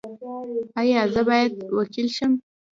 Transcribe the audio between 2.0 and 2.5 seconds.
شم؟